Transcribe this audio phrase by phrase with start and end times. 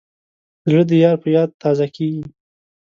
[0.69, 2.23] زړه د یار په یاد تازه کېږي.